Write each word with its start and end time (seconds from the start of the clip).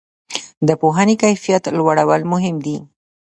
د 0.67 0.69
پوهنې 0.81 1.15
کیفیت 1.23 1.63
لوړول 1.77 2.21
مهم 2.33 2.55
دي؟ 2.65 2.77